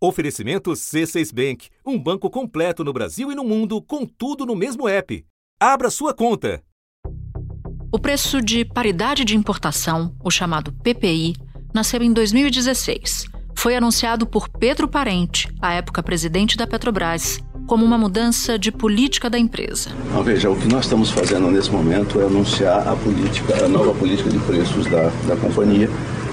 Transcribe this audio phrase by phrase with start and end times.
[0.00, 4.88] Oferecimento C6 Bank, um banco completo no Brasil e no mundo, com tudo no mesmo
[4.88, 5.24] app.
[5.58, 6.62] Abra sua conta.
[7.90, 11.34] O preço de paridade de importação, o chamado PPI,
[11.74, 13.26] nasceu em 2016.
[13.56, 19.28] Foi anunciado por Pedro Parente, à época presidente da Petrobras, como uma mudança de política
[19.28, 19.90] da empresa.
[20.12, 23.92] Não, veja, o que nós estamos fazendo nesse momento é anunciar a política, a nova
[23.94, 25.90] política de preços da, da companhia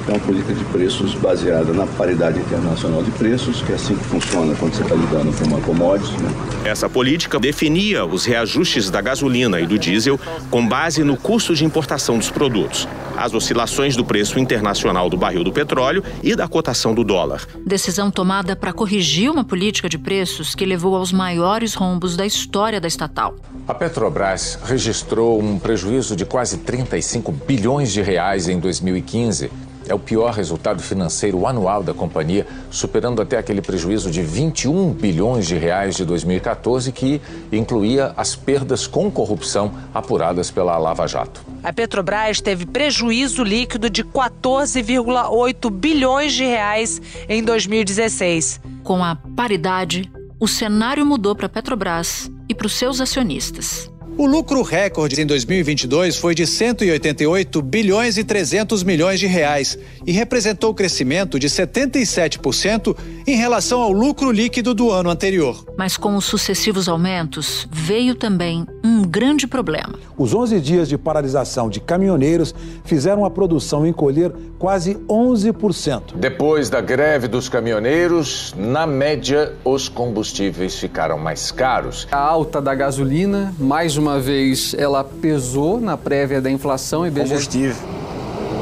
[0.08, 4.04] é uma política de preços baseada na paridade internacional de preços, que é assim que
[4.04, 6.14] funciona quando você está lidando com uma commodity.
[6.22, 6.30] Né?
[6.66, 10.20] Essa política definia os reajustes da gasolina e do diesel
[10.52, 12.88] com base no custo de importação dos produtos,
[13.18, 17.48] as oscilações do preço internacional do barril do petróleo e da cotação do dólar.
[17.66, 22.80] Decisão tomada para corrigir uma política de preços que levou aos maiores rombos da história
[22.80, 23.36] da estatal.
[23.68, 30.00] A Petrobras registrou um prejuízo de quase 35 bilhões de reais em 2015 é o
[30.00, 35.96] pior resultado financeiro anual da companhia, superando até aquele prejuízo de 21 bilhões de reais
[35.96, 41.42] de 2014, que incluía as perdas com corrupção apuradas pela Lava Jato.
[41.64, 48.62] A Petrobras teve prejuízo líquido de 14,8 bilhões de reais em 2016.
[48.84, 53.90] Com a paridade, o cenário mudou para a Petrobras e para os seus acionistas.
[54.18, 60.14] O lucro recorde em 2022 foi de 188 bilhões e 300 milhões de reais e
[60.14, 62.96] representou crescimento de 77%
[63.28, 65.66] em relação ao lucro líquido do ano anterior.
[65.78, 70.00] Mas com os sucessivos aumentos, veio também um grande problema.
[70.18, 72.56] Os 11 dias de paralisação de caminhoneiros
[72.86, 76.16] fizeram a produção encolher quase 11%.
[76.16, 82.08] Depois da greve dos caminhoneiros, na média, os combustíveis ficaram mais caros.
[82.10, 87.08] A alta da gasolina, mais uma uma vez, ela pesou na prévia da inflação.
[87.08, 87.30] IBGE...
[87.30, 87.76] Combustível.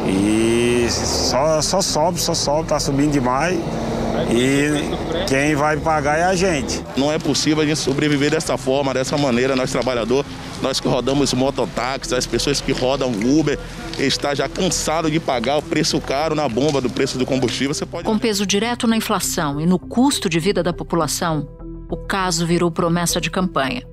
[0.08, 3.60] E só, só sobe, só sobe, tá subindo demais.
[4.32, 6.82] E quem vai pagar é a gente.
[6.96, 10.30] Não é possível a gente sobreviver dessa forma, dessa maneira, nós trabalhadores,
[10.62, 13.60] nós que rodamos mototáxis, as pessoas que rodam Uber,
[14.00, 17.74] está já cansado de pagar o preço caro na bomba do preço do combustível.
[17.74, 18.06] Você pode...
[18.06, 21.48] Com peso direto na inflação e no custo de vida da população,
[21.90, 23.93] o caso virou promessa de campanha.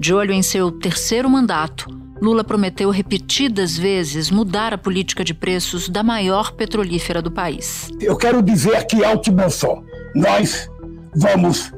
[0.00, 1.86] De olho em seu terceiro mandato,
[2.22, 7.90] Lula prometeu repetidas vezes mudar a política de preços da maior petrolífera do país.
[8.00, 9.84] Eu quero dizer aqui alto e bom som:
[10.14, 10.70] nós
[11.14, 11.70] vamos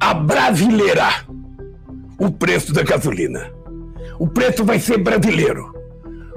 [0.00, 1.24] abrasileirar
[2.18, 3.48] o preço da gasolina.
[4.18, 5.72] O preço vai ser brasileiro,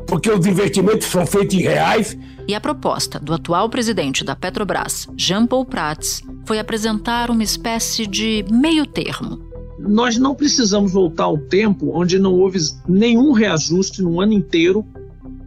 [0.06, 2.16] porque os investimentos são feitos em reais.
[2.48, 8.06] E a proposta do atual presidente da Petrobras, Jean Paul Prats, foi apresentar uma espécie
[8.06, 9.49] de meio termo
[9.80, 14.86] nós não precisamos voltar ao tempo onde não houve nenhum reajuste no ano inteiro.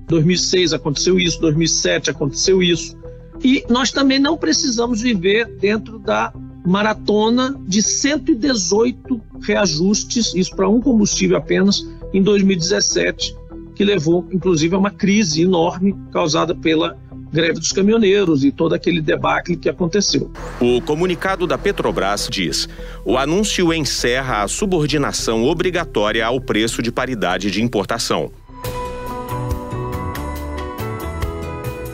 [0.08, 2.96] 2006 aconteceu isso, 2007 aconteceu isso.
[3.44, 6.32] E nós também não precisamos viver dentro da
[6.64, 13.36] maratona de 118 reajustes, isso para um combustível apenas, em 2017,
[13.74, 16.96] que levou inclusive a uma crise enorme causada pela
[17.32, 20.30] greve dos caminhoneiros e todo aquele debacle que aconteceu.
[20.60, 22.68] O comunicado da Petrobras diz:
[23.04, 28.30] o anúncio encerra a subordinação obrigatória ao preço de paridade de importação.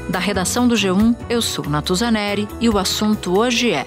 [0.08, 3.86] Da redação do G1, eu sou Natuzaneri e o assunto hoje é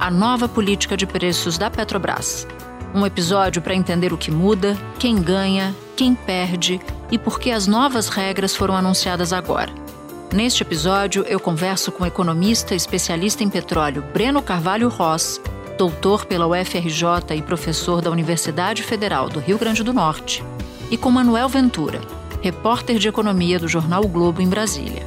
[0.00, 2.46] a nova política de preços da Petrobras.
[2.94, 6.80] Um episódio para entender o que muda, quem ganha, quem perde
[7.10, 9.87] e por que as novas regras foram anunciadas agora.
[10.32, 15.40] Neste episódio, eu converso com o economista especialista em petróleo Breno Carvalho Ross,
[15.78, 20.44] doutor pela UFRJ e professor da Universidade Federal do Rio Grande do Norte,
[20.90, 22.02] e com Manuel Ventura,
[22.42, 25.06] repórter de economia do jornal o Globo em Brasília.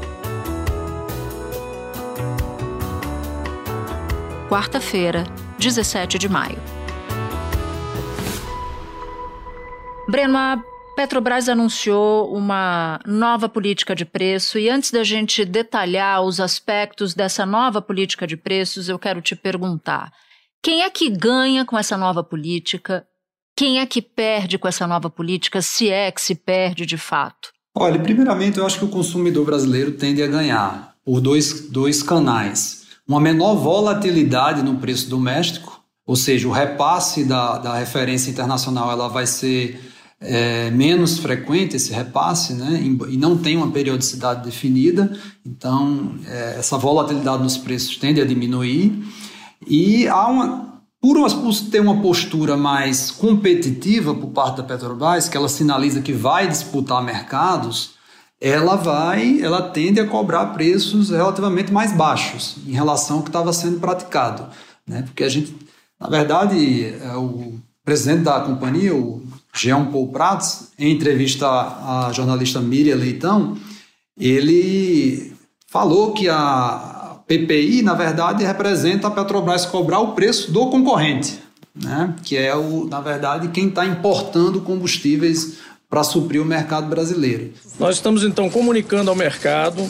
[4.50, 5.24] Quarta-feira,
[5.60, 6.58] 17 de maio.
[10.10, 16.40] Breno, a Petrobras anunciou uma nova política de preço e antes da gente detalhar os
[16.40, 20.12] aspectos dessa nova política de preços, eu quero te perguntar:
[20.62, 23.06] quem é que ganha com essa nova política?
[23.56, 27.52] Quem é que perde com essa nova política, se é que se perde de fato?
[27.76, 32.86] Olha, primeiramente eu acho que o consumidor brasileiro tende a ganhar por dois, dois canais.
[33.08, 39.08] Uma menor volatilidade no preço doméstico, ou seja, o repasse da, da referência internacional ela
[39.08, 39.91] vai ser
[40.22, 42.80] é menos frequente esse repasse, né,
[43.10, 45.12] e não tem uma periodicidade definida,
[45.44, 49.04] então é, essa volatilidade nos preços tende a diminuir
[49.68, 50.72] e há uma
[51.02, 51.18] por,
[51.72, 57.04] ter uma postura mais competitiva por parte da Petrobras, que ela sinaliza que vai disputar
[57.04, 57.96] mercados,
[58.40, 63.52] ela vai, ela tende a cobrar preços relativamente mais baixos em relação ao que estava
[63.52, 64.48] sendo praticado,
[64.86, 65.02] né?
[65.02, 65.56] Porque a gente,
[66.00, 72.60] na verdade, é, o presidente da companhia, o Jean Paul Prats, em entrevista à jornalista
[72.60, 73.58] Miriam Leitão,
[74.18, 75.34] ele
[75.68, 81.40] falou que a PPI, na verdade, representa a Petrobras cobrar o preço do concorrente,
[81.76, 82.14] né?
[82.24, 85.58] que é, o, na verdade, quem está importando combustíveis
[85.90, 87.52] para suprir o mercado brasileiro.
[87.80, 89.90] Nós estamos então comunicando ao mercado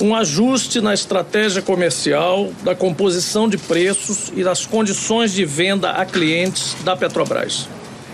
[0.00, 6.06] um ajuste na estratégia comercial, da composição de preços e das condições de venda a
[6.06, 7.68] clientes da Petrobras.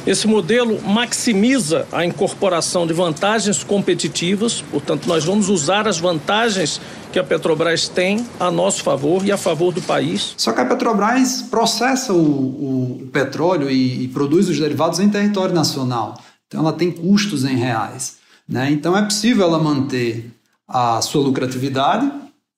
[0.06, 6.78] Esse modelo maximiza a incorporação de vantagens competitivas, portanto, nós vamos usar as vantagens
[7.10, 10.34] que a Petrobras tem a nosso favor e a favor do país.
[10.36, 15.08] Só que a Petrobras processa o, o, o petróleo e, e produz os derivados em
[15.08, 16.20] território nacional.
[16.46, 18.18] Então ela tem custos em reais.
[18.46, 18.70] Né?
[18.72, 20.30] Então é possível ela manter
[20.68, 22.10] a sua lucratividade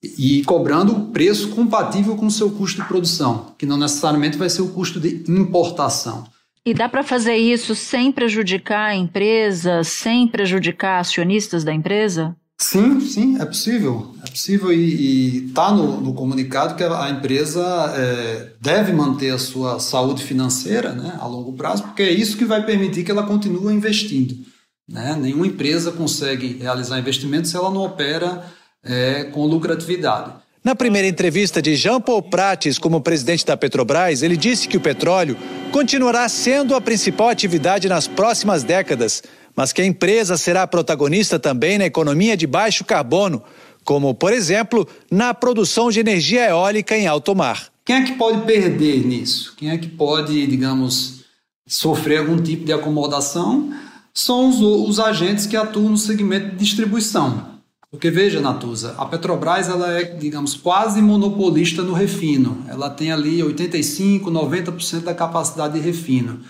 [0.02, 4.50] e cobrando o preço compatível com o seu custo de produção, que não necessariamente vai
[4.50, 6.24] ser o custo de importação.
[6.66, 12.34] E dá para fazer isso sem prejudicar a empresa, sem prejudicar acionistas da empresa?
[12.58, 14.16] Sim, sim, é possível.
[14.26, 17.62] É possível e está no, no, comunicado que a, empresa
[17.96, 22.44] é, deve manter a sua saúde financeira né, a longo prazo, porque é isso que
[22.44, 24.34] vai permitir que ela continue investindo.
[24.88, 25.16] Né?
[25.20, 28.44] Nenhuma empresa consegue realizar investimento se ela não opera
[28.82, 30.32] é, com lucratividade.
[30.66, 34.80] Na primeira entrevista de Jean Paul Prates como presidente da Petrobras, ele disse que o
[34.80, 35.36] petróleo
[35.70, 39.22] continuará sendo a principal atividade nas próximas décadas
[39.54, 43.42] mas que a empresa será protagonista também na economia de baixo carbono,
[43.84, 47.68] como, por exemplo, na produção de energia eólica em alto mar.
[47.84, 49.54] Quem é que pode perder nisso?
[49.56, 51.20] Quem é que pode, digamos,
[51.66, 53.72] sofrer algum tipo de acomodação?
[54.12, 57.55] São os, os agentes que atuam no segmento de distribuição.
[57.96, 62.62] Porque veja, Natuza, a Petrobras ela é, digamos, quase monopolista no refino.
[62.68, 66.40] Ela tem ali 85, 90% da capacidade de refino.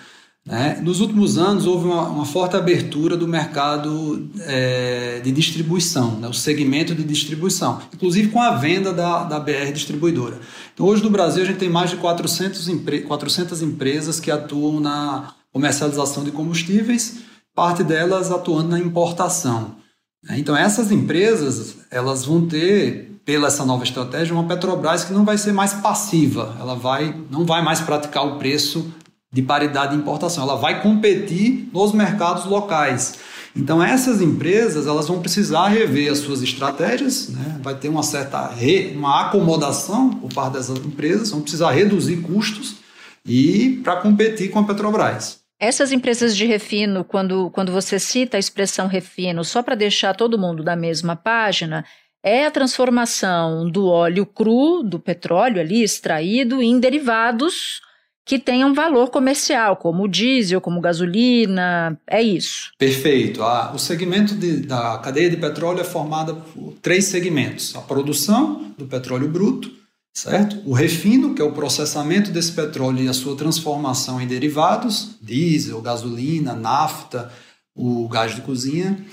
[0.44, 0.80] Né?
[0.82, 6.26] Nos últimos anos, houve uma, uma forte abertura do mercado é, de distribuição, né?
[6.26, 10.40] o segmento de distribuição, inclusive com a venda da, da BR Distribuidora.
[10.74, 14.80] Então, hoje no Brasil, a gente tem mais de 400, empre 400 empresas que atuam
[14.80, 17.18] na comercialização de combustíveis,
[17.54, 19.85] parte delas atuando na importação.
[20.28, 20.38] Né?
[20.38, 25.36] Então, essas empresas elas vão ter pela essa nova estratégia, uma Petrobras que não vai
[25.36, 28.94] ser mais passiva, ela vai, não vai mais praticar o preço
[29.32, 30.44] de paridade de importação.
[30.44, 33.14] Ela vai competir nos mercados locais.
[33.54, 37.58] Então essas empresas elas vão precisar rever as suas estratégias, né?
[37.62, 42.76] vai ter uma certa re, uma acomodação por parte dessas empresas, vão precisar reduzir custos
[43.24, 45.38] e para competir com a Petrobras.
[45.58, 50.38] Essas empresas de refino, quando, quando você cita a expressão refino, só para deixar todo
[50.38, 51.84] mundo da mesma página,
[52.22, 57.80] é a transformação do óleo cru, do petróleo ali extraído, em derivados
[58.26, 62.72] que tenham valor comercial, como diesel, como gasolina, é isso.
[62.76, 63.42] Perfeito.
[63.42, 68.74] Ah, o segmento de, da cadeia de petróleo é formada por três segmentos: a produção
[68.76, 69.70] do petróleo bruto,
[70.16, 70.62] certo?
[70.64, 75.82] O refino, que é o processamento desse petróleo e a sua transformação em derivados, diesel,
[75.82, 77.30] gasolina, nafta,
[77.74, 79.04] o gás de cozinha,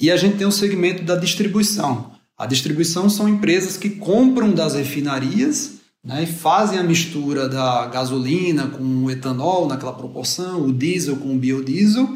[0.00, 2.10] e a gente tem o segmento da distribuição.
[2.36, 5.74] A distribuição são empresas que compram das refinarias
[6.04, 11.36] né, e fazem a mistura da gasolina com o etanol naquela proporção, o diesel com
[11.36, 12.08] o biodiesel,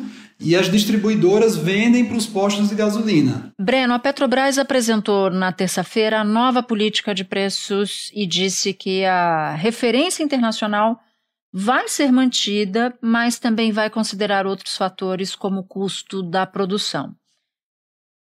[0.42, 3.52] e as distribuidoras vendem para os postos de gasolina.
[3.60, 9.54] Breno, a Petrobras apresentou na terça-feira a nova política de preços e disse que a
[9.54, 11.00] referência internacional
[11.52, 17.14] vai ser mantida, mas também vai considerar outros fatores como o custo da produção.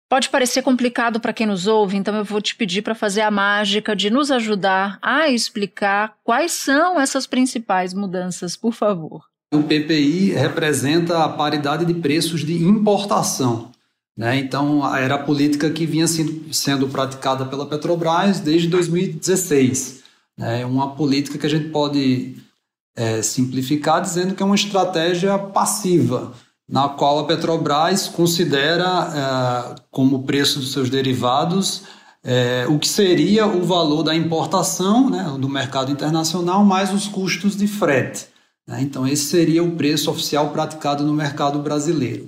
[0.10, 3.32] Pode parecer complicado para quem nos ouve, então eu vou te pedir para fazer a
[3.32, 9.33] mágica de nos ajudar a explicar quais são essas principais mudanças, por favor.
[9.54, 13.72] O PPI representa a paridade de preços de importação.
[14.18, 14.38] Né?
[14.38, 20.04] Então, era a política que vinha sendo, sendo praticada pela Petrobras desde 2016.
[20.38, 20.62] Né?
[20.62, 22.36] É uma política que a gente pode
[22.96, 26.34] é, simplificar dizendo que é uma estratégia passiva
[26.68, 31.84] na qual a Petrobras considera é, como preço dos seus derivados
[32.24, 37.56] é, o que seria o valor da importação né, do mercado internacional mais os custos
[37.56, 38.28] de frete.
[38.68, 38.82] Né?
[38.82, 42.28] Então, esse seria o preço oficial praticado no mercado brasileiro.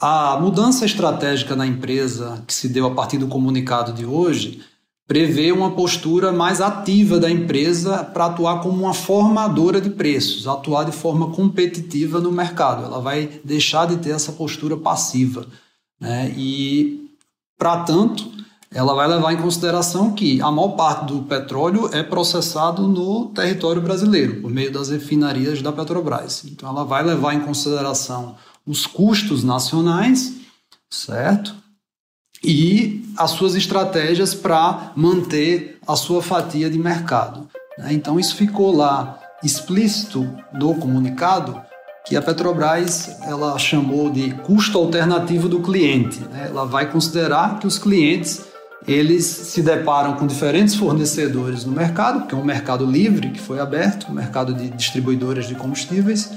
[0.00, 4.62] A mudança estratégica na empresa que se deu a partir do comunicado de hoje
[5.06, 10.84] prevê uma postura mais ativa da empresa para atuar como uma formadora de preços, atuar
[10.84, 12.84] de forma competitiva no mercado.
[12.84, 15.46] Ela vai deixar de ter essa postura passiva.
[16.00, 16.34] Né?
[16.36, 17.10] E
[17.58, 18.30] Para tanto,
[18.74, 23.80] ela vai levar em consideração que a maior parte do petróleo é processado no território
[23.80, 26.44] brasileiro, por meio das refinarias da Petrobras.
[26.44, 28.34] Então, ela vai levar em consideração
[28.66, 30.34] os custos nacionais,
[30.90, 31.54] certo?
[32.42, 37.48] E as suas estratégias para manter a sua fatia de mercado.
[37.78, 37.92] Né?
[37.92, 41.62] Então, isso ficou lá explícito no comunicado
[42.04, 46.20] que a Petrobras ela chamou de custo alternativo do cliente.
[46.20, 46.48] Né?
[46.48, 48.52] Ela vai considerar que os clientes
[48.86, 53.58] eles se deparam com diferentes fornecedores no mercado, que é um mercado livre que foi
[53.58, 56.30] aberto, um mercado de distribuidoras de combustíveis,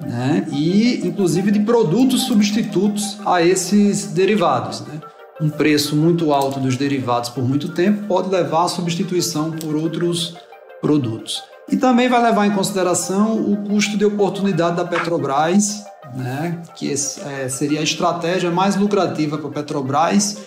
[0.00, 0.46] né?
[0.52, 4.80] e inclusive de produtos substitutos a esses derivados.
[4.82, 5.00] Né?
[5.40, 10.36] Um preço muito alto dos derivados por muito tempo pode levar à substituição por outros
[10.80, 11.42] produtos.
[11.70, 17.48] E também vai levar em consideração o custo de oportunidade da Petrobras, né, que é,
[17.48, 20.38] seria a estratégia mais lucrativa para a Petrobras,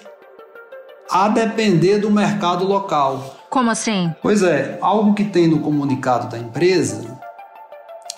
[1.12, 3.36] a depender do mercado local.
[3.50, 4.15] Como assim?
[4.22, 7.20] Pois é, algo que tem no comunicado da empresa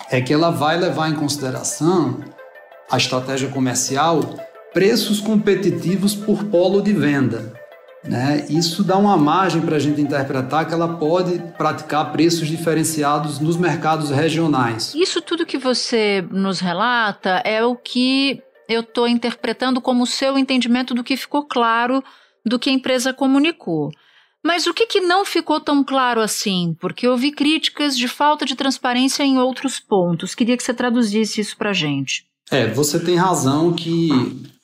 [0.08, 2.20] é que ela vai levar em consideração
[2.88, 4.20] a estratégia comercial
[4.72, 7.52] preços competitivos por polo de venda.
[8.04, 8.46] Né?
[8.48, 13.56] Isso dá uma margem para a gente interpretar que ela pode praticar preços diferenciados nos
[13.56, 14.94] mercados regionais.
[14.94, 20.38] Isso tudo que você nos relata é o que eu estou interpretando como o seu
[20.38, 22.04] entendimento do que ficou claro
[22.44, 23.90] do que a empresa comunicou.
[24.44, 26.76] Mas o que, que não ficou tão claro assim?
[26.78, 30.34] Porque vi críticas de falta de transparência em outros pontos.
[30.34, 32.26] Queria que você traduzisse isso para a gente.
[32.50, 34.10] É, você tem razão que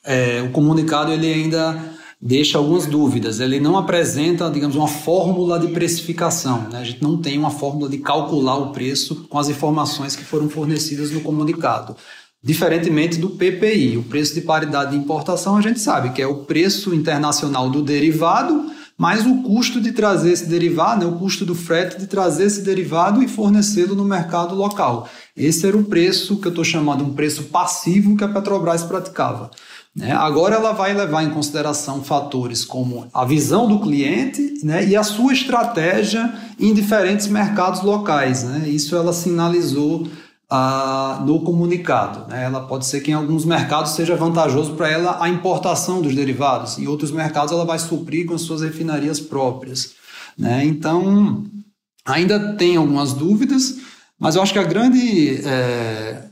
[0.05, 3.39] é, o comunicado ele ainda deixa algumas dúvidas.
[3.39, 6.69] Ele não apresenta, digamos, uma fórmula de precificação.
[6.69, 6.79] Né?
[6.79, 10.47] A gente não tem uma fórmula de calcular o preço com as informações que foram
[10.47, 11.95] fornecidas no comunicado.
[12.43, 16.43] Diferentemente do PPI, o preço de paridade de importação, a gente sabe que é o
[16.45, 18.71] preço internacional do derivado
[19.01, 22.61] mais o custo de trazer esse derivado, né, o custo do frete de trazer esse
[22.61, 25.09] derivado e fornecê-lo no mercado local.
[25.35, 29.49] Esse era o preço que eu estou chamando um preço passivo que a Petrobras praticava.
[29.95, 30.11] Né?
[30.11, 35.01] Agora ela vai levar em consideração fatores como a visão do cliente né, e a
[35.01, 38.43] sua estratégia em diferentes mercados locais.
[38.43, 38.69] Né?
[38.69, 40.07] Isso ela sinalizou
[40.53, 42.27] ah, no comunicado.
[42.27, 42.43] Né?
[42.43, 46.77] Ela pode ser que em alguns mercados seja vantajoso para ela a importação dos derivados,
[46.77, 49.93] em outros mercados ela vai suprir com as suas refinarias próprias.
[50.37, 50.65] Né?
[50.65, 51.45] Então,
[52.05, 53.77] ainda tem algumas dúvidas,
[54.19, 56.23] mas eu acho que a grande é,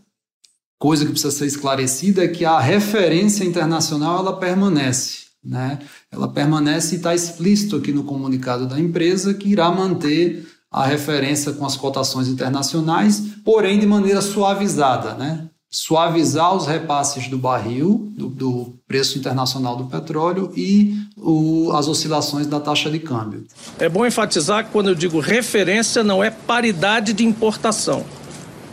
[0.77, 5.29] coisa que precisa ser esclarecida é que a referência internacional ela permanece.
[5.41, 5.79] Né?
[6.11, 11.53] Ela permanece e está explícito aqui no comunicado da empresa que irá manter a referência
[11.53, 15.45] com as cotações internacionais, porém de maneira suavizada, né?
[15.71, 22.47] Suavizar os repasses do barril, do, do preço internacional do petróleo e o, as oscilações
[22.47, 23.45] da taxa de câmbio.
[23.77, 28.03] É bom enfatizar que quando eu digo referência, não é paridade de importação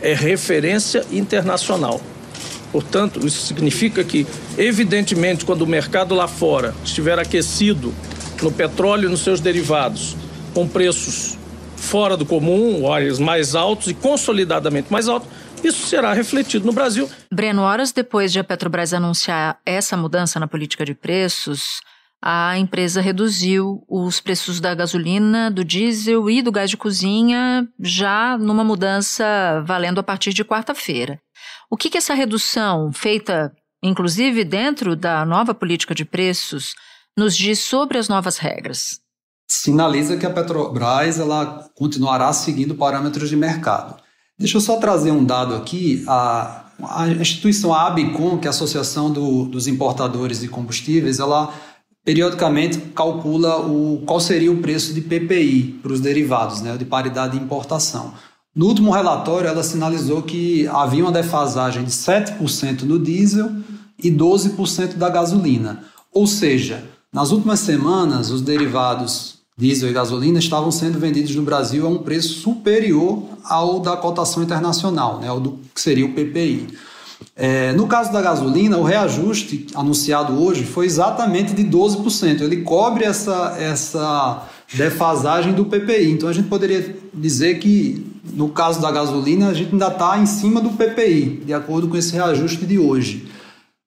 [0.01, 2.01] é referência internacional.
[2.71, 4.27] Portanto, isso significa que,
[4.57, 7.93] evidentemente, quando o mercado lá fora estiver aquecido
[8.41, 10.15] no petróleo e nos seus derivados,
[10.53, 11.36] com preços
[11.87, 15.29] fora do comum, horas mais altos e consolidadamente mais altos,
[15.63, 17.09] isso será refletido no Brasil.
[17.33, 21.79] Breno, horas depois de a Petrobras anunciar essa mudança na política de preços,
[22.21, 28.37] a empresa reduziu os preços da gasolina, do diesel e do gás de cozinha, já
[28.37, 31.19] numa mudança valendo a partir de quarta-feira.
[31.71, 36.73] O que, que essa redução, feita inclusive dentro da nova política de preços,
[37.15, 38.99] nos diz sobre as novas regras?
[39.47, 43.95] Sinaliza que a Petrobras ela continuará seguindo parâmetros de mercado.
[44.37, 46.03] Deixa eu só trazer um dado aqui.
[46.07, 51.53] A, a instituição ABICOM, que é a Associação do, dos Importadores de Combustíveis, ela
[52.03, 57.37] periodicamente calcula o, qual seria o preço de PPI para os derivados, né, de paridade
[57.37, 58.13] de importação.
[58.55, 63.51] No último relatório, ela sinalizou que havia uma defasagem de 7% no diesel
[64.01, 65.83] e 12% da gasolina.
[66.13, 71.87] Ou seja, nas últimas semanas, os derivados diesel e gasolina estavam sendo vendidos no Brasil
[71.87, 76.67] a um preço superior ao da cotação internacional, né, ao do que seria o PPI.
[77.35, 82.41] É, no caso da gasolina, o reajuste anunciado hoje foi exatamente de 12%.
[82.41, 86.11] Ele cobre essa, essa defasagem do PPI.
[86.11, 90.27] Então a gente poderia dizer que, no caso da gasolina, a gente ainda está em
[90.27, 93.27] cima do PPI, de acordo com esse reajuste de hoje.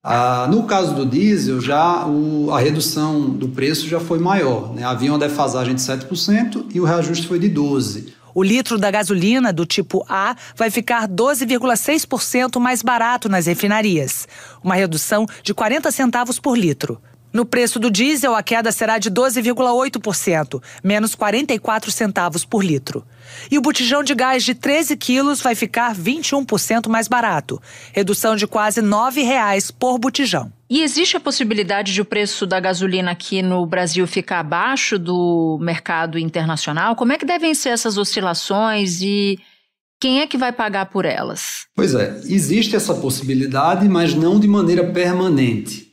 [0.03, 4.73] Ah, no caso do diesel, já o, a redução do preço já foi maior.
[4.75, 4.83] Né?
[4.83, 8.21] Havia uma defasagem de 7% e o reajuste foi de 12%.
[8.33, 14.27] O litro da gasolina do tipo A vai ficar 12,6% mais barato nas refinarias,
[14.63, 17.01] uma redução de 40 centavos por litro.
[17.33, 23.05] No preço do diesel, a queda será de 12,8%, menos 44 centavos por litro.
[23.51, 28.47] E o botijão de gás de 13 quilos vai ficar 21% mais barato, redução de
[28.47, 30.53] quase R$ 9,00 por botijão.
[30.69, 35.59] E existe a possibilidade de o preço da gasolina aqui no Brasil ficar abaixo do
[35.61, 36.97] mercado internacional?
[36.97, 39.39] Como é que devem ser essas oscilações e
[40.01, 41.67] quem é que vai pagar por elas?
[41.77, 45.90] Pois é, existe essa possibilidade, mas não de maneira permanente.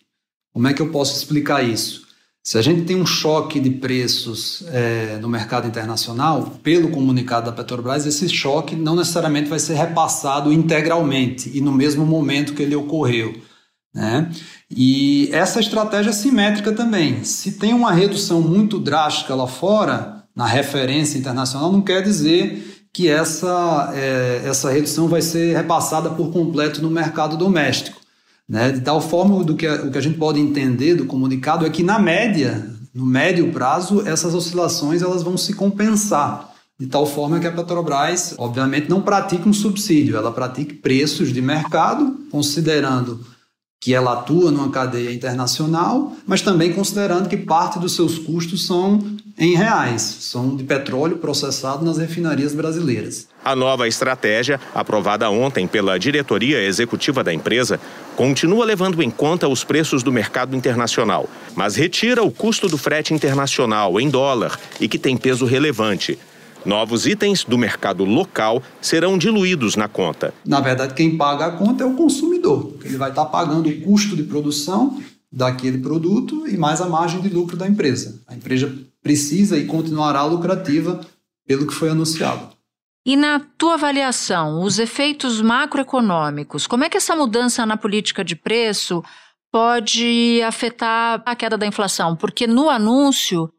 [0.58, 2.08] Como é que eu posso explicar isso?
[2.42, 7.56] Se a gente tem um choque de preços é, no mercado internacional, pelo comunicado da
[7.56, 12.76] Petrobras, esse choque não necessariamente vai ser repassado integralmente e no mesmo momento que ele
[12.76, 13.40] ocorreu.
[13.94, 14.32] Né?
[14.68, 17.24] E essa estratégia é simétrica também.
[17.24, 23.08] Se tem uma redução muito drástica lá fora, na referência internacional, não quer dizer que
[23.08, 27.97] essa, é, essa redução vai ser repassada por completo no mercado doméstico.
[28.48, 28.72] Né?
[28.72, 31.84] De tal forma, do que o que a gente pode entender do comunicado é que,
[31.84, 36.54] na média, no médio prazo, essas oscilações elas vão se compensar.
[36.80, 41.42] De tal forma que a Petrobras, obviamente, não pratica um subsídio, ela pratica preços de
[41.42, 43.20] mercado, considerando
[43.80, 49.00] que ela atua numa cadeia internacional, mas também considerando que parte dos seus custos são
[49.38, 53.28] em reais, são de petróleo processado nas refinarias brasileiras.
[53.46, 57.80] A nova estratégia, aprovada ontem pela diretoria executiva da empresa,
[58.16, 63.14] continua levando em conta os preços do mercado internacional, mas retira o custo do frete
[63.14, 66.18] internacional em dólar e que tem peso relevante.
[66.66, 70.34] Novos itens do mercado local serão diluídos na conta.
[70.46, 72.76] Na verdade, quem paga a conta é o consumidor.
[72.84, 77.30] Ele vai estar pagando o custo de produção daquele produto e mais a margem de
[77.30, 78.22] lucro da empresa.
[78.28, 81.02] A empresa precisa e continuará lucrativa
[81.46, 82.50] pelo que foi anunciado.
[83.06, 88.36] E na tua avaliação, os efeitos macroeconômicos, como é que essa mudança na política de
[88.36, 89.02] preço
[89.50, 92.18] pode afetar a queda da inflação?
[92.18, 93.50] Porque no anúncio,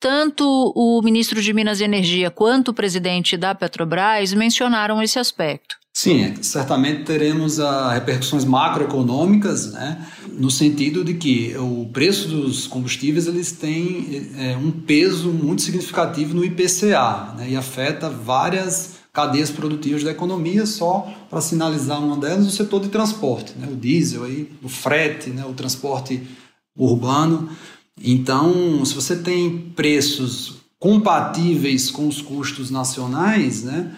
[0.00, 5.76] tanto o ministro de Minas e Energia quanto o presidente da Petrobras mencionaram esse aspecto.
[5.92, 13.26] Sim, certamente teremos a repercussões macroeconômicas, né, no sentido de que o preço dos combustíveis
[13.26, 20.04] eles têm é, um peso muito significativo no IPCA né, e afeta várias cadeias produtivas
[20.04, 24.52] da economia, só para sinalizar uma delas, o setor de transporte, né, o diesel, aí,
[24.62, 26.22] o frete, né, o transporte
[26.76, 27.50] urbano.
[28.02, 33.90] Então, se você tem preços compatíveis com os custos nacionais, né,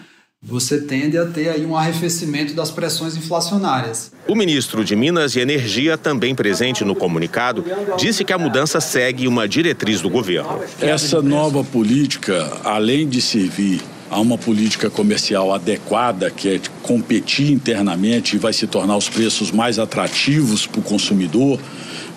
[0.43, 4.11] você tende a ter aí um arrefecimento das pressões inflacionárias.
[4.27, 7.63] O ministro de Minas e Energia, também presente no comunicado,
[7.95, 10.59] disse que a mudança segue uma diretriz do governo.
[10.79, 18.35] Essa nova política, além de servir a uma política comercial adequada, que é competir internamente
[18.35, 21.59] e vai se tornar os preços mais atrativos para o consumidor,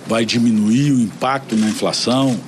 [0.07, 2.39] vai diminuir o impacto na inflação,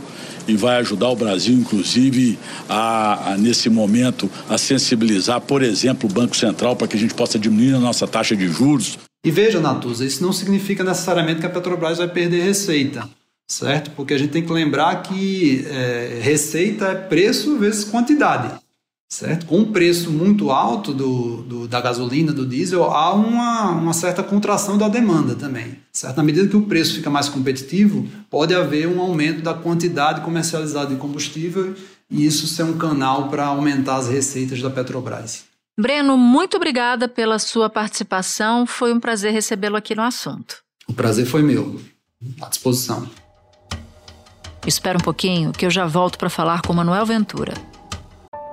[0.48, 2.38] e vai ajudar o Brasil, inclusive,
[2.68, 7.14] a, a, nesse momento, a sensibilizar, por exemplo, o Banco Central para que a gente
[7.14, 8.98] possa diminuir a nossa taxa de juros.
[9.24, 13.08] E veja, Natuza, isso não significa necessariamente que a Petrobras vai perder receita,
[13.50, 13.90] certo?
[13.90, 18.54] Porque a gente tem que lembrar que é, receita é preço vezes quantidade
[19.08, 19.46] certo?
[19.46, 24.22] Com um preço muito alto do, do, da gasolina, do diesel, há uma, uma certa
[24.22, 25.78] contração da demanda também.
[25.92, 26.16] Certo?
[26.16, 30.94] Na medida que o preço fica mais competitivo, pode haver um aumento da quantidade comercializada
[30.94, 31.74] de combustível
[32.10, 35.44] e isso ser um canal para aumentar as receitas da Petrobras.
[35.78, 38.66] Breno, muito obrigada pela sua participação.
[38.66, 40.56] Foi um prazer recebê-lo aqui no assunto.
[40.88, 41.80] O prazer foi meu.
[42.40, 43.08] À disposição.
[44.66, 47.54] Espera um pouquinho que eu já volto para falar com Manuel Ventura.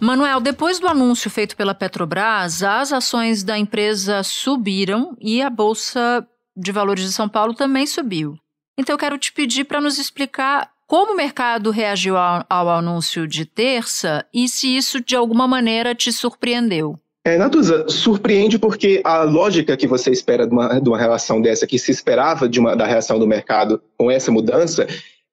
[0.00, 6.26] Manuel, depois do anúncio feito pela Petrobras, as ações da empresa subiram e a Bolsa
[6.56, 8.34] de Valores de São Paulo também subiu.
[8.78, 13.26] Então eu quero te pedir para nos explicar como o mercado reagiu ao, ao, anúncio
[13.28, 16.98] de terça e se isso de alguma maneira te surpreendeu.
[17.22, 21.66] É, Natuza, surpreende porque a lógica que você espera de uma, de uma relação dessa,
[21.66, 24.86] que se esperava de uma, da reação do mercado com essa mudança,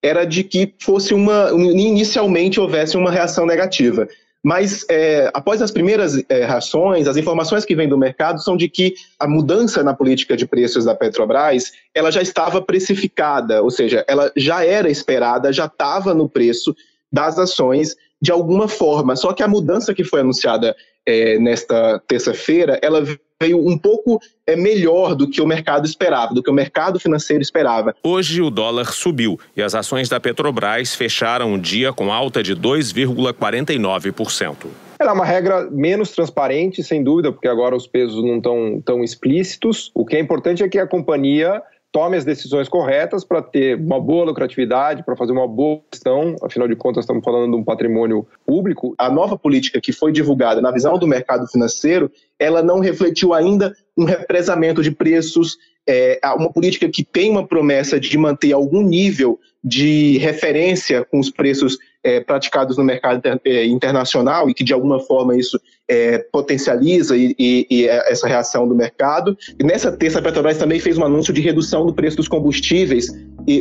[0.03, 1.49] era de que fosse uma.
[1.51, 4.07] inicialmente houvesse uma reação negativa.
[4.47, 8.69] Mas é, após as primeiras é, reações, as informações que vêm do mercado são de
[8.69, 14.05] que a mudança na política de preços da Petrobras ela já estava precificada, ou seja,
[14.07, 16.73] ela já era esperada, já estava no preço
[17.11, 19.17] das ações de alguma forma.
[19.17, 20.73] Só que a mudança que foi anunciada
[21.05, 23.05] é, nesta terça-feira, ela
[23.41, 27.41] veio um pouco é, melhor do que o mercado esperava, do que o mercado financeiro
[27.41, 27.95] esperava.
[28.03, 32.55] Hoje o dólar subiu e as ações da Petrobras fecharam o dia com alta de
[32.55, 34.55] 2,49%.
[34.99, 39.03] Ela é uma regra menos transparente, sem dúvida, porque agora os pesos não estão tão
[39.03, 39.91] explícitos.
[39.93, 41.61] O que é importante é que a companhia
[41.97, 46.67] tome as decisões corretas para ter uma boa lucratividade, para fazer uma boa gestão, afinal
[46.67, 48.93] de contas estamos falando de um patrimônio público.
[48.99, 53.75] A nova política que foi divulgada na visão do mercado financeiro, ela não refletiu ainda
[53.97, 59.39] um represamento de preços, é, uma política que tem uma promessa de manter algum nível
[59.63, 64.99] de referência com os preços é, praticados no mercado é, internacional e que de alguma
[64.99, 69.37] forma isso é, potencializa e, e, e, essa reação do mercado.
[69.59, 73.07] E nessa terça a Petrobras também fez um anúncio de redução do preço dos combustíveis,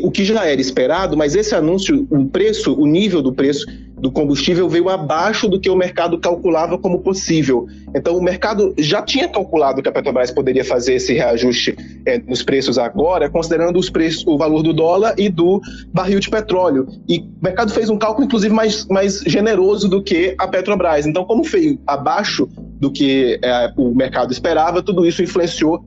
[0.03, 3.65] o que já era esperado, mas esse anúncio, o preço, o nível do preço
[3.99, 7.67] do combustível veio abaixo do que o mercado calculava como possível.
[7.95, 12.43] Então, o mercado já tinha calculado que a Petrobras poderia fazer esse reajuste é, nos
[12.43, 15.63] preços agora, considerando os preços, o valor do dólar e do
[15.95, 16.87] barril de petróleo.
[17.09, 21.07] E o mercado fez um cálculo, inclusive, mais, mais generoso do que a Petrobras.
[21.07, 25.83] Então, como veio abaixo do que é, o mercado esperava, tudo isso influenciou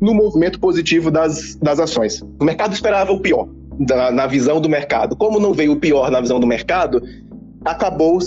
[0.00, 2.22] no movimento positivo das, das ações.
[2.40, 3.48] O mercado esperava o pior.
[3.78, 5.16] Da, na visão do mercado.
[5.16, 7.02] Como não veio o pior na visão do mercado,
[7.64, 8.18] acabou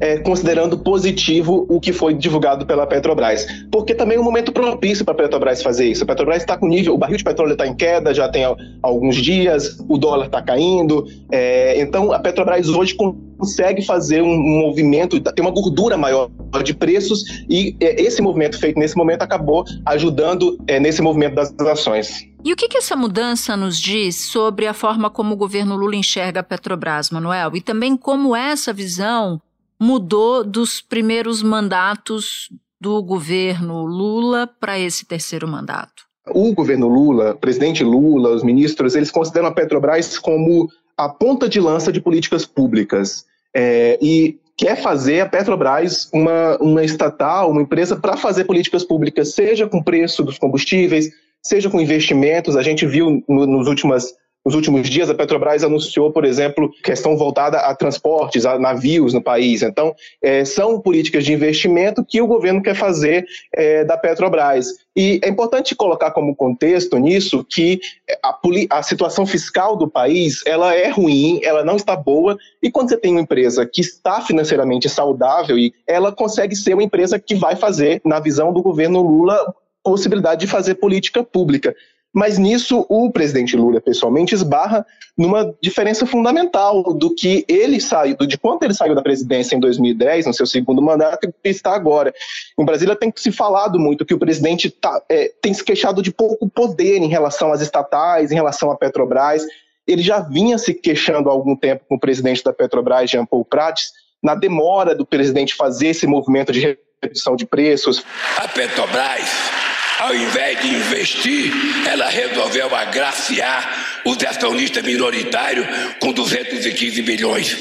[0.00, 3.46] é, considerando positivo o que foi divulgado pela Petrobras.
[3.70, 6.04] Porque também é um momento propício para a Petrobras fazer isso.
[6.04, 8.44] A Petrobras está com nível, o barril de petróleo está em queda já tem
[8.82, 11.06] alguns dias, o dólar está caindo.
[11.30, 16.30] É, então a Petrobras hoje consegue fazer um movimento, tem uma gordura maior
[16.64, 21.52] de preços e é, esse movimento feito nesse momento acabou ajudando é, nesse movimento das
[21.60, 22.26] ações.
[22.44, 25.96] E o que, que essa mudança nos diz sobre a forma como o governo Lula
[25.96, 27.56] enxerga a Petrobras, Manuel?
[27.56, 29.40] E também como essa visão
[29.80, 32.48] mudou dos primeiros mandatos
[32.80, 36.06] do governo Lula para esse terceiro mandato?
[36.30, 41.60] O governo Lula, presidente Lula, os ministros, eles consideram a Petrobras como a ponta de
[41.60, 43.24] lança de políticas públicas.
[43.54, 49.32] É, e quer fazer a Petrobras uma, uma estatal, uma empresa para fazer políticas públicas,
[49.32, 51.08] seja com preço dos combustíveis,
[51.42, 52.56] seja com investimentos.
[52.56, 54.12] A gente viu no, nos últimas
[54.48, 59.22] nos últimos dias, a Petrobras anunciou, por exemplo, questão voltada a transportes, a navios no
[59.22, 59.60] país.
[59.60, 64.68] Então, é, são políticas de investimento que o governo quer fazer é, da Petrobras.
[64.96, 67.78] E é importante colocar como contexto nisso que
[68.22, 68.38] a,
[68.70, 72.34] a, situação fiscal do país ela é ruim, ela não está boa.
[72.62, 77.18] E quando você tem uma empresa que está financeiramente saudável, ela consegue ser uma empresa
[77.18, 81.76] que vai fazer, na visão do governo Lula, possibilidade de fazer política pública.
[82.12, 84.84] Mas nisso o presidente Lula pessoalmente esbarra
[85.16, 90.26] numa diferença fundamental do que ele saiu, de quanto ele saiu da presidência em 2010,
[90.26, 92.14] no seu segundo mandato, e está agora.
[92.58, 96.12] Em Brasília tem se falado muito que o presidente tá, é, tem se queixado de
[96.12, 99.42] pouco poder em relação às estatais, em relação à Petrobras.
[99.86, 103.44] Ele já vinha se queixando há algum tempo com o presidente da Petrobras, Jean Paul
[103.44, 103.92] Prats,
[104.22, 108.04] na demora do presidente fazer esse movimento de redução de preços.
[108.36, 109.58] A Petrobras
[109.98, 111.52] ao invés de investir,
[111.86, 115.66] ela resolveu agraciar os acionistas minoritários
[115.98, 117.56] com 215 bilhões.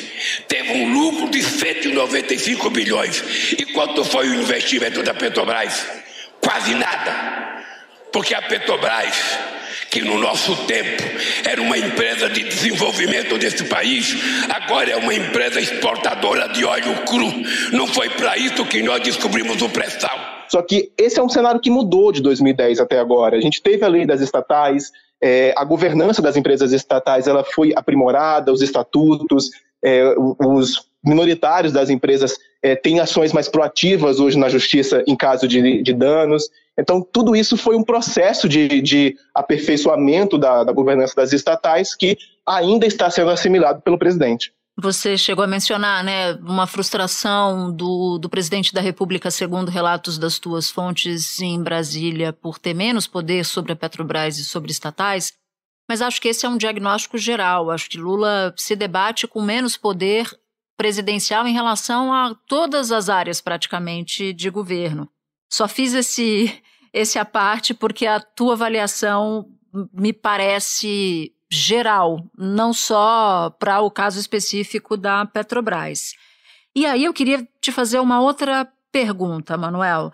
[0.47, 3.23] Teve um lucro de 195 bilhões.
[3.57, 5.85] E quanto foi o investimento da Petrobras?
[6.39, 7.63] Quase nada.
[8.13, 9.15] Porque a Petrobras,
[9.89, 11.03] que no nosso tempo
[11.43, 14.15] era uma empresa de desenvolvimento desse país,
[14.49, 17.33] agora é uma empresa exportadora de óleo cru.
[17.71, 20.26] Não foi para isso que nós descobrimos o pré-sal.
[20.47, 23.37] Só que esse é um cenário que mudou de 2010 até agora.
[23.37, 27.73] A gente teve a lei das estatais, é, a governança das empresas estatais ela foi
[27.75, 29.49] aprimorada, os estatutos,
[29.83, 35.47] é, os minoritários das empresas é, têm ações mais proativas hoje na justiça em caso
[35.47, 36.49] de, de danos.
[36.77, 42.17] Então, tudo isso foi um processo de, de aperfeiçoamento da, da governança das estatais que
[42.45, 44.53] ainda está sendo assimilado pelo presidente.
[44.79, 50.37] Você chegou a mencionar, né, uma frustração do, do presidente da República, segundo relatos das
[50.37, 55.33] tuas fontes em Brasília, por ter menos poder sobre a Petrobras e sobre estatais.
[55.89, 57.71] Mas acho que esse é um diagnóstico geral.
[57.71, 60.29] Acho que Lula se debate com menos poder
[60.77, 65.09] presidencial em relação a todas as áreas praticamente de governo.
[65.49, 66.53] Só fiz esse
[66.93, 69.49] esse a parte porque a tua avaliação
[69.93, 76.13] me parece geral, não só para o caso específico da Petrobras.
[76.75, 80.11] E aí eu queria te fazer uma outra pergunta, Manuel.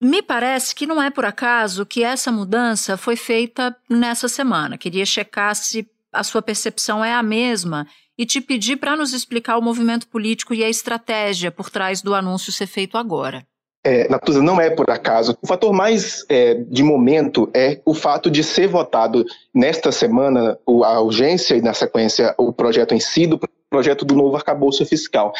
[0.00, 4.78] Me parece que não é por acaso que essa mudança foi feita nessa semana.
[4.78, 9.58] Queria checar se a sua percepção é a mesma e te pedir para nos explicar
[9.58, 13.46] o movimento político e a estratégia por trás do anúncio ser feito agora.
[13.82, 15.36] É, Natuza, não é por acaso.
[15.40, 21.00] O fator mais é, de momento é o fato de ser votado nesta semana a
[21.00, 23.40] urgência e, na sequência, o projeto em si do
[23.70, 25.32] projeto do novo arcabouço fiscal,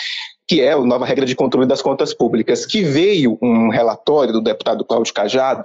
[0.49, 4.41] que é a nova regra de controle das contas públicas, que veio um relatório do
[4.41, 5.65] deputado Cláudio Cajado,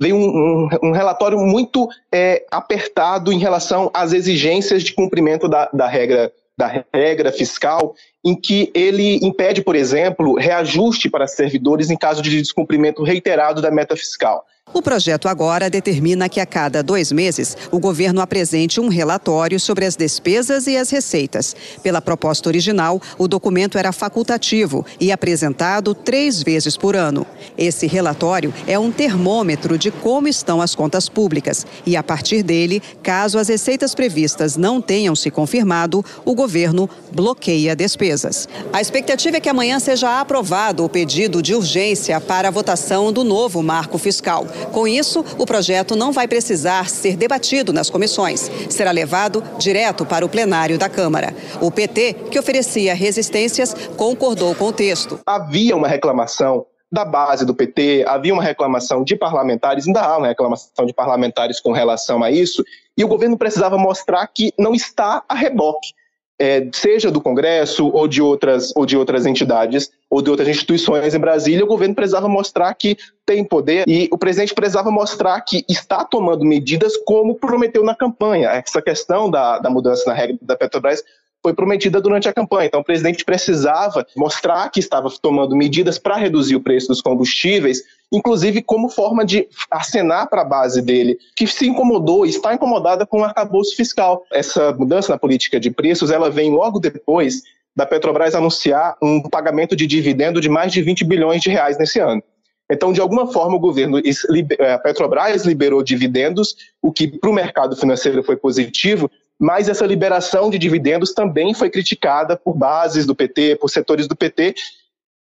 [0.00, 5.70] veio um, um, um relatório muito é, apertado em relação às exigências de cumprimento da,
[5.72, 7.94] da regra da regra fiscal,
[8.26, 13.70] em que ele impede, por exemplo, reajuste para servidores em caso de descumprimento reiterado da
[13.70, 14.44] meta fiscal.
[14.74, 19.86] O projeto agora determina que a cada dois meses o governo apresente um relatório sobre
[19.86, 21.54] as despesas e as receitas.
[21.84, 27.24] Pela proposta original, o documento era facultativo e apresentado três vezes por ano.
[27.56, 32.82] Esse relatório é um termômetro de como estão as contas públicas e, a partir dele,
[33.02, 37.74] caso as receitas previstas não tenham se confirmado, o governo bloqueia
[38.16, 38.48] despesas.
[38.72, 43.22] A expectativa é que amanhã seja aprovado o pedido de urgência para a votação do
[43.22, 44.46] novo marco fiscal.
[44.72, 48.50] Com isso, o projeto não vai precisar ser debatido nas comissões.
[48.70, 51.34] Será levado direto para o plenário da Câmara.
[51.60, 55.20] O PT, que oferecia resistências, concordou com o texto.
[55.26, 60.28] Havia uma reclamação da base do PT, havia uma reclamação de parlamentares, ainda há uma
[60.28, 62.62] reclamação de parlamentares com relação a isso,
[62.96, 65.95] e o governo precisava mostrar que não está a reboque
[66.38, 71.14] é, seja do Congresso ou de outras ou de outras entidades ou de outras instituições
[71.14, 75.64] em Brasília, o governo precisava mostrar que tem poder e o presidente precisava mostrar que
[75.68, 78.50] está tomando medidas como prometeu na campanha.
[78.50, 81.02] Essa questão da, da mudança na regra da Petrobras
[81.42, 82.66] foi prometida durante a campanha.
[82.66, 87.82] Então, o presidente precisava mostrar que estava tomando medidas para reduzir o preço dos combustíveis,
[88.12, 93.20] inclusive como forma de acenar para a base dele, que se incomodou, está incomodada com
[93.20, 94.24] o arcabouço fiscal.
[94.32, 97.42] Essa mudança na política de preços, ela vem logo depois
[97.74, 101.98] da Petrobras anunciar um pagamento de dividendo de mais de 20 bilhões de reais nesse
[101.98, 102.22] ano.
[102.70, 107.76] Então, de alguma forma, o governo, a Petrobras liberou dividendos, o que para o mercado
[107.76, 113.56] financeiro foi positivo, mas essa liberação de dividendos também foi criticada por bases do PT,
[113.56, 114.54] por setores do PT,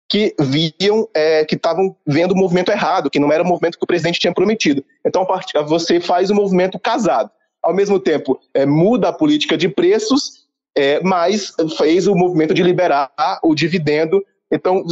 [0.09, 3.85] que viam é, que estavam vendo o movimento errado, que não era o movimento que
[3.85, 4.85] o presidente tinha prometido.
[5.05, 5.27] Então,
[5.67, 7.31] você faz o movimento casado.
[7.63, 10.45] Ao mesmo tempo, é, muda a política de preços,
[10.77, 13.11] é, mas fez o movimento de liberar
[13.43, 14.23] o dividendo
[14.55, 14.85] então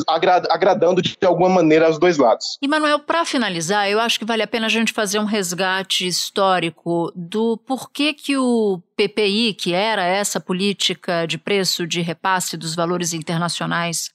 [0.48, 2.58] agradando de alguma maneira aos dois lados.
[2.60, 6.04] E Manuel, para finalizar, eu acho que vale a pena a gente fazer um resgate
[6.06, 12.74] histórico do porquê que o PPI, que era essa política de preço de repasse dos
[12.74, 14.10] valores internacionais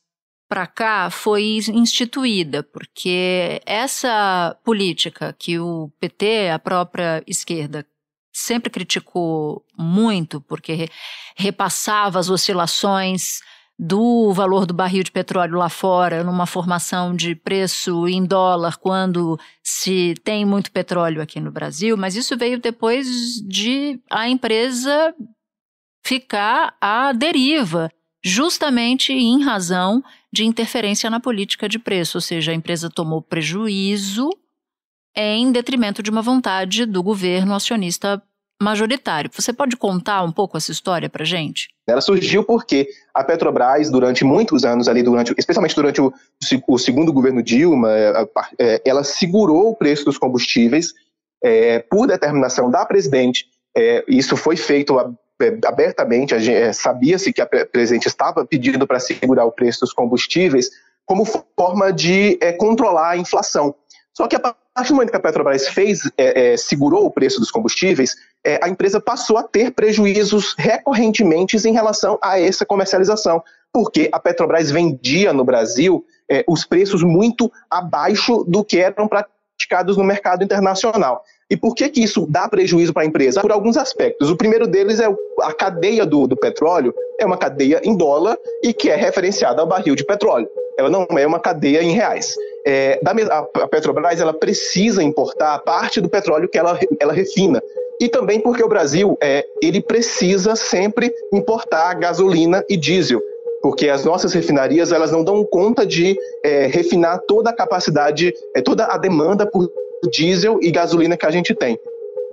[0.47, 7.85] para cá, foi instituída, porque essa política que o PT, a própria esquerda,
[8.33, 10.87] sempre criticou muito, porque
[11.35, 13.39] repassava as oscilações
[13.79, 19.39] do valor do barril de petróleo lá fora, numa formação de preço em dólar, quando
[19.63, 23.07] se tem muito petróleo aqui no Brasil, mas isso veio depois
[23.47, 25.13] de a empresa
[26.03, 27.91] ficar à deriva,
[28.23, 34.29] justamente em razão de interferência na política de preço, ou seja, a empresa tomou prejuízo
[35.15, 38.21] em detrimento de uma vontade do governo acionista
[38.61, 39.29] majoritário.
[39.33, 41.69] Você pode contar um pouco essa história para gente?
[41.87, 46.13] Ela surgiu porque a Petrobras, durante muitos anos ali, durante, especialmente durante o,
[46.67, 48.27] o segundo governo Dilma, é,
[48.59, 50.93] é, ela segurou o preço dos combustíveis
[51.43, 53.45] é, por determinação da presidente.
[53.75, 54.97] É, isso foi feito
[55.65, 60.69] abertamente, é, sabia-se que a presidente estava pedindo para segurar o preço dos combustíveis
[61.05, 63.73] como forma de controlar a inflação.
[64.17, 67.39] Só que a partir do momento que a Petrobras fez, é, é, segurou o preço
[67.39, 73.43] dos combustíveis, é, a empresa passou a ter prejuízos recorrentemente em relação a essa comercialização,
[73.71, 79.97] porque a Petrobras vendia no Brasil é, os preços muito abaixo do que eram praticados
[79.97, 81.23] no mercado internacional.
[81.49, 83.41] E por que, que isso dá prejuízo para a empresa?
[83.41, 84.29] Por alguns aspectos.
[84.29, 85.07] O primeiro deles é
[85.41, 89.67] a cadeia do, do petróleo, é uma cadeia em dólar e que é referenciada ao
[89.67, 90.49] barril de petróleo.
[90.77, 92.35] Ela não é uma cadeia em reais.
[92.65, 92.99] É,
[93.31, 97.61] a Petrobras ela precisa importar parte do petróleo que ela, ela refina.
[97.99, 103.21] E também porque o Brasil é, ele precisa sempre importar gasolina e diesel
[103.61, 108.61] porque as nossas refinarias elas não dão conta de é, refinar toda a capacidade, é,
[108.61, 109.67] toda a demanda por
[110.11, 111.79] diesel e gasolina que a gente tem.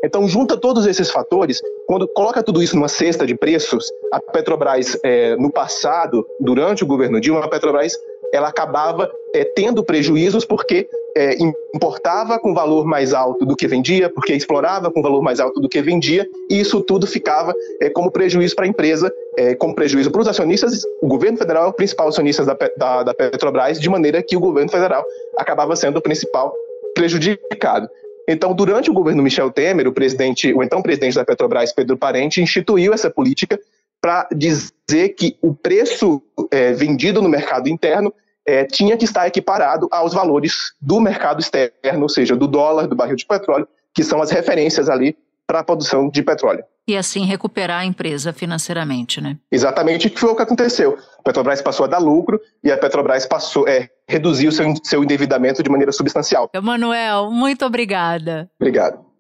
[0.05, 4.99] Então, junta todos esses fatores, quando coloca tudo isso numa cesta de preços, a Petrobras,
[5.03, 7.95] é, no passado, durante o governo Dilma, a Petrobras
[8.35, 11.37] ela acabava é, tendo prejuízos porque é,
[11.73, 15.69] importava com valor mais alto do que vendia, porque explorava com valor mais alto do
[15.69, 20.11] que vendia, e isso tudo ficava é, como prejuízo para a empresa, é, como prejuízo
[20.11, 20.83] para os acionistas.
[21.01, 24.41] O governo federal é o principal acionista da, da, da Petrobras, de maneira que o
[24.41, 25.05] governo federal
[25.39, 26.53] acabava sendo o principal
[26.95, 27.89] prejudicado.
[28.29, 32.41] Então, durante o governo Michel Temer, o presidente, o então presidente da Petrobras, Pedro Parente,
[32.41, 33.61] instituiu essa política
[34.01, 38.13] para dizer que o preço é, vendido no mercado interno
[38.47, 42.97] é, tinha que estar equiparado aos valores do mercado externo, ou seja, do dólar, do
[42.97, 46.65] barril de petróleo, que são as referências ali para a produção de petróleo.
[46.87, 49.39] E assim recuperar a empresa financeiramente, né?
[49.51, 50.99] Exatamente, que foi o que aconteceu.
[51.19, 55.63] A Petrobras passou a dar lucro e a Petrobras passou, é, reduziu seu, seu endividamento
[55.63, 56.51] de maneira substancial.
[56.53, 58.51] Emanuel, muito obrigada.
[58.61, 59.15] Obrigado.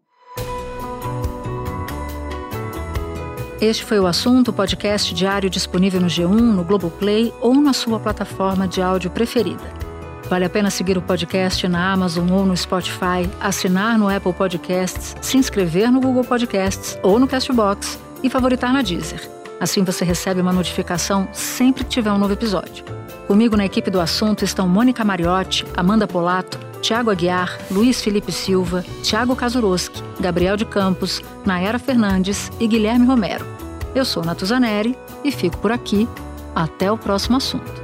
[3.60, 8.68] Este foi o assunto, podcast diário disponível no G1, no Globoplay ou na sua plataforma
[8.68, 9.83] de áudio preferida.
[10.28, 15.14] Vale a pena seguir o podcast na Amazon ou no Spotify, assinar no Apple Podcasts,
[15.20, 19.30] se inscrever no Google Podcasts ou no Castbox e favoritar na Deezer.
[19.60, 22.84] Assim você recebe uma notificação sempre que tiver um novo episódio.
[23.26, 28.84] Comigo na equipe do assunto estão Mônica Mariotti, Amanda Polato, Tiago Aguiar, Luiz Felipe Silva,
[29.02, 33.46] Tiago Kazuroski, Gabriel de Campos, Nayara Fernandes e Guilherme Romero.
[33.94, 36.08] Eu sou Natuzaneri e fico por aqui.
[36.54, 37.83] Até o próximo assunto.